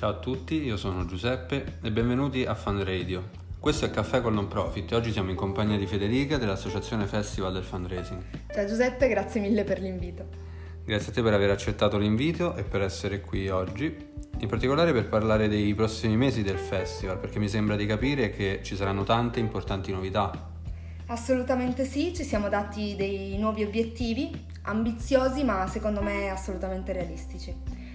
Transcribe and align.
Ciao 0.00 0.12
a 0.12 0.18
tutti, 0.18 0.64
io 0.64 0.78
sono 0.78 1.04
Giuseppe 1.04 1.76
e 1.82 1.92
benvenuti 1.92 2.46
a 2.46 2.54
Fan 2.54 2.82
Radio. 2.82 3.28
Questo 3.58 3.84
è 3.84 3.90
Caffè 3.90 4.22
col 4.22 4.32
Non 4.32 4.48
Profit 4.48 4.90
e 4.90 4.94
oggi 4.94 5.12
siamo 5.12 5.28
in 5.28 5.36
compagnia 5.36 5.76
di 5.76 5.86
Federica 5.86 6.38
dell'Associazione 6.38 7.04
Festival 7.04 7.52
del 7.52 7.64
Fundraising. 7.64 8.22
Ciao 8.50 8.64
Giuseppe, 8.64 9.08
grazie 9.08 9.42
mille 9.42 9.62
per 9.62 9.78
l'invito. 9.78 10.26
Grazie 10.86 11.10
a 11.10 11.14
te 11.14 11.22
per 11.22 11.34
aver 11.34 11.50
accettato 11.50 11.98
l'invito 11.98 12.56
e 12.56 12.62
per 12.62 12.80
essere 12.80 13.20
qui 13.20 13.50
oggi, 13.50 13.94
in 14.38 14.48
particolare 14.48 14.94
per 14.94 15.06
parlare 15.06 15.48
dei 15.48 15.74
prossimi 15.74 16.16
mesi 16.16 16.42
del 16.42 16.56
festival, 16.56 17.18
perché 17.18 17.38
mi 17.38 17.50
sembra 17.50 17.76
di 17.76 17.84
capire 17.84 18.30
che 18.30 18.60
ci 18.62 18.76
saranno 18.76 19.04
tante 19.04 19.38
importanti 19.38 19.92
novità. 19.92 20.50
Assolutamente 21.08 21.84
sì, 21.84 22.14
ci 22.14 22.24
siamo 22.24 22.48
dati 22.48 22.96
dei 22.96 23.36
nuovi 23.36 23.64
obiettivi, 23.64 24.46
ambiziosi 24.62 25.44
ma 25.44 25.66
secondo 25.66 26.00
me 26.00 26.30
assolutamente 26.30 26.94
realistici. 26.94 27.89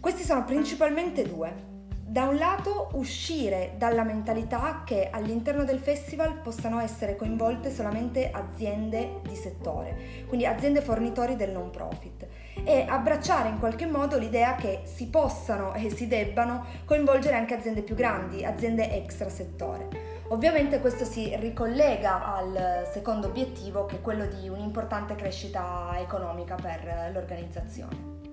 Questi 0.00 0.22
sono 0.22 0.44
principalmente 0.44 1.24
due. 1.24 1.76
Da 2.06 2.24
un 2.24 2.36
lato 2.36 2.88
uscire 2.92 3.74
dalla 3.76 4.02
mentalità 4.02 4.82
che 4.86 5.10
all'interno 5.10 5.64
del 5.64 5.78
festival 5.78 6.40
possano 6.40 6.80
essere 6.80 7.16
coinvolte 7.16 7.70
solamente 7.70 8.30
aziende 8.30 9.20
di 9.28 9.34
settore, 9.34 10.24
quindi 10.26 10.46
aziende 10.46 10.80
fornitori 10.80 11.36
del 11.36 11.50
non 11.50 11.70
profit, 11.70 12.26
e 12.64 12.86
abbracciare 12.88 13.50
in 13.50 13.58
qualche 13.58 13.86
modo 13.86 14.16
l'idea 14.16 14.54
che 14.54 14.82
si 14.84 15.08
possano 15.08 15.74
e 15.74 15.90
si 15.90 16.06
debbano 16.06 16.64
coinvolgere 16.86 17.36
anche 17.36 17.54
aziende 17.54 17.82
più 17.82 17.94
grandi, 17.94 18.44
aziende 18.44 18.90
extra 18.90 19.28
settore. 19.28 19.88
Ovviamente 20.28 20.80
questo 20.80 21.04
si 21.04 21.34
ricollega 21.36 22.34
al 22.34 22.88
secondo 22.92 23.26
obiettivo 23.26 23.84
che 23.84 23.96
è 23.96 24.00
quello 24.00 24.26
di 24.26 24.48
un'importante 24.48 25.14
crescita 25.14 25.90
economica 25.98 26.54
per 26.54 27.10
l'organizzazione. 27.12 28.27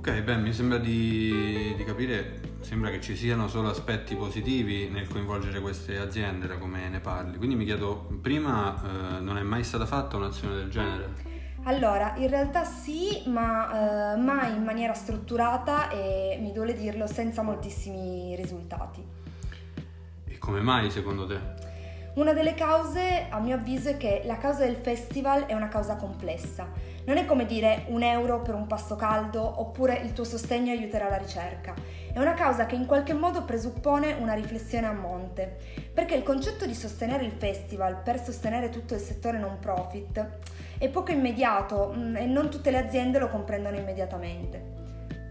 Ok, 0.00 0.22
beh, 0.22 0.36
mi 0.36 0.54
sembra 0.54 0.78
di, 0.78 1.74
di, 1.76 1.84
capire, 1.84 2.40
sembra 2.60 2.88
che 2.88 3.02
ci 3.02 3.14
siano 3.14 3.48
solo 3.48 3.68
aspetti 3.68 4.14
positivi 4.14 4.88
nel 4.88 5.06
coinvolgere 5.06 5.60
queste 5.60 5.98
aziende, 5.98 6.46
da 6.46 6.56
come 6.56 6.88
ne 6.88 7.00
parli. 7.00 7.36
Quindi 7.36 7.54
mi 7.54 7.66
chiedo, 7.66 8.08
prima 8.22 8.80
eh, 8.82 9.20
non 9.20 9.36
è 9.36 9.42
mai 9.42 9.62
stata 9.62 9.84
fatta 9.84 10.16
un'azione 10.16 10.54
del 10.54 10.70
genere? 10.70 11.12
Allora, 11.64 12.14
in 12.16 12.28
realtà 12.28 12.64
sì, 12.64 13.24
ma 13.26 14.14
eh, 14.14 14.16
mai 14.16 14.56
in 14.56 14.64
maniera 14.64 14.94
strutturata 14.94 15.90
e 15.90 16.38
mi 16.40 16.50
duole 16.52 16.72
dirlo 16.72 17.06
senza 17.06 17.42
moltissimi 17.42 18.34
risultati 18.36 19.20
come 20.40 20.62
mai 20.62 20.90
secondo 20.90 21.26
te? 21.26 21.38
Una 22.12 22.32
delle 22.32 22.54
cause, 22.54 23.26
a 23.28 23.38
mio 23.38 23.54
avviso, 23.54 23.90
è 23.90 23.96
che 23.96 24.22
la 24.24 24.36
causa 24.36 24.64
del 24.64 24.74
festival 24.74 25.46
è 25.46 25.54
una 25.54 25.68
causa 25.68 25.94
complessa. 25.94 26.66
Non 27.04 27.18
è 27.18 27.24
come 27.24 27.46
dire 27.46 27.84
un 27.86 28.02
euro 28.02 28.42
per 28.42 28.54
un 28.54 28.66
pasto 28.66 28.96
caldo 28.96 29.60
oppure 29.60 29.94
il 30.02 30.12
tuo 30.12 30.24
sostegno 30.24 30.72
aiuterà 30.72 31.08
la 31.08 31.16
ricerca. 31.16 31.72
È 32.12 32.18
una 32.18 32.34
causa 32.34 32.66
che 32.66 32.74
in 32.74 32.86
qualche 32.86 33.12
modo 33.12 33.44
presuppone 33.44 34.14
una 34.14 34.34
riflessione 34.34 34.88
a 34.88 34.92
monte, 34.92 35.56
perché 35.94 36.16
il 36.16 36.24
concetto 36.24 36.66
di 36.66 36.74
sostenere 36.74 37.24
il 37.24 37.32
festival 37.32 38.02
per 38.02 38.20
sostenere 38.20 38.70
tutto 38.70 38.94
il 38.94 39.00
settore 39.00 39.38
non 39.38 39.60
profit 39.60 40.26
è 40.78 40.88
poco 40.88 41.12
immediato 41.12 41.94
mm, 41.94 42.16
e 42.16 42.26
non 42.26 42.50
tutte 42.50 42.72
le 42.72 42.78
aziende 42.78 43.20
lo 43.20 43.28
comprendono 43.28 43.76
immediatamente. 43.76 44.79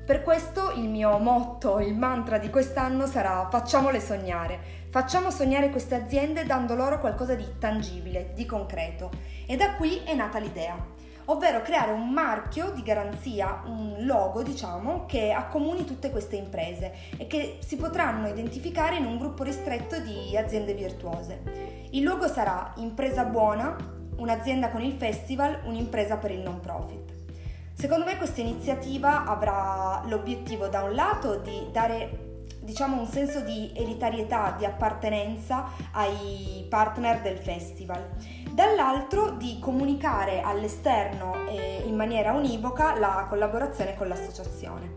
Per 0.10 0.24
questo 0.24 0.72
il 0.72 0.90
mio 0.90 1.20
motto, 1.20 1.80
il 1.80 1.96
mantra 1.96 2.40
di 2.40 2.50
quest'anno 2.50 3.06
sarà 3.06 3.48
facciamole 3.48 4.00
sognare. 4.00 4.60
Facciamo 4.90 5.30
sognare 5.30 5.70
queste 5.70 5.94
aziende 5.94 6.48
dando 6.48 6.74
loro 6.74 6.98
qualcosa 7.00 7.36
di 7.36 7.46
tangibile, 7.60 8.32
di 8.34 8.44
concreto. 8.48 9.12
E 9.46 9.56
da 9.56 9.76
qui 9.76 10.02
è 10.04 10.16
nata 10.16 10.40
l'idea, 10.40 10.84
ovvero 11.26 11.62
creare 11.62 11.92
un 11.92 12.10
marchio 12.10 12.72
di 12.72 12.82
garanzia, 12.82 13.62
un 13.68 13.98
logo 14.00 14.42
diciamo, 14.42 15.06
che 15.06 15.32
accomuni 15.32 15.86
tutte 15.86 16.10
queste 16.10 16.38
imprese 16.38 16.92
e 17.16 17.28
che 17.28 17.60
si 17.60 17.76
potranno 17.76 18.30
identificare 18.30 18.96
in 18.96 19.06
un 19.06 19.20
gruppo 19.20 19.44
ristretto 19.44 20.00
di 20.00 20.36
aziende 20.36 20.74
virtuose. 20.74 21.88
Il 21.92 22.02
logo 22.02 22.28
sarà 22.28 22.74
impresa 22.78 23.26
buona, 23.26 23.76
un'azienda 24.18 24.72
con 24.72 24.82
il 24.82 24.94
festival, 24.94 25.60
un'impresa 25.66 26.18
per 26.18 26.32
il 26.32 26.40
non 26.40 26.60
profit. 26.62 27.19
Secondo 27.80 28.04
me 28.04 28.18
questa 28.18 28.42
iniziativa 28.42 29.24
avrà 29.24 30.04
l'obiettivo 30.06 30.68
da 30.68 30.84
un 30.84 30.96
lato 30.96 31.38
di 31.38 31.70
dare 31.72 32.44
diciamo 32.60 33.00
un 33.00 33.08
senso 33.08 33.40
di 33.40 33.72
elitarietà, 33.74 34.54
di 34.58 34.66
appartenenza 34.66 35.70
ai 35.94 36.66
partner 36.70 37.22
del 37.22 37.38
festival, 37.38 38.06
dall'altro 38.52 39.32
di 39.32 39.60
comunicare 39.62 40.42
all'esterno 40.42 41.48
e 41.48 41.84
in 41.86 41.96
maniera 41.96 42.34
univoca 42.34 43.00
la 43.00 43.28
collaborazione 43.30 43.96
con 43.96 44.10
l'associazione. 44.10 44.92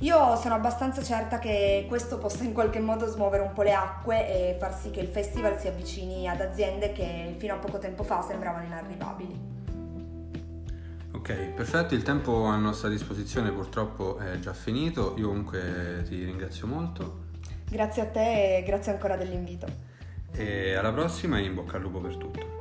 Io 0.00 0.34
sono 0.34 0.54
abbastanza 0.56 1.04
certa 1.04 1.38
che 1.38 1.84
questo 1.86 2.18
possa 2.18 2.42
in 2.42 2.52
qualche 2.52 2.80
modo 2.80 3.06
smuovere 3.06 3.44
un 3.44 3.52
po' 3.52 3.62
le 3.62 3.74
acque 3.74 4.26
e 4.26 4.56
far 4.58 4.74
sì 4.74 4.90
che 4.90 4.98
il 4.98 5.08
festival 5.08 5.60
si 5.60 5.68
avvicini 5.68 6.28
ad 6.28 6.40
aziende 6.40 6.90
che 6.90 7.36
fino 7.38 7.54
a 7.54 7.58
poco 7.58 7.78
tempo 7.78 8.02
fa 8.02 8.22
sembravano 8.22 8.64
inarrivabili. 8.64 9.63
Ok, 11.24 11.32
perfetto, 11.54 11.94
il 11.94 12.02
tempo 12.02 12.44
a 12.44 12.56
nostra 12.56 12.90
disposizione 12.90 13.50
purtroppo 13.50 14.18
è 14.18 14.38
già 14.40 14.52
finito, 14.52 15.14
io 15.16 15.28
comunque 15.28 16.04
ti 16.06 16.22
ringrazio 16.22 16.66
molto. 16.66 17.20
Grazie 17.66 18.02
a 18.02 18.06
te 18.08 18.58
e 18.58 18.62
grazie 18.62 18.92
ancora 18.92 19.16
dell'invito. 19.16 19.66
E 20.32 20.74
alla 20.74 20.92
prossima 20.92 21.38
e 21.38 21.44
in 21.44 21.54
bocca 21.54 21.76
al 21.76 21.82
lupo 21.82 22.00
per 22.00 22.16
tutto. 22.18 22.53